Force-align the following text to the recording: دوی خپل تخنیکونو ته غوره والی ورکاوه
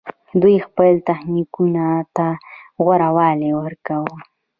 دوی 0.41 0.55
خپل 0.67 0.93
تخنیکونو 1.09 1.85
ته 2.15 2.27
غوره 2.83 3.09
والی 3.17 3.51
ورکاوه 3.61 4.17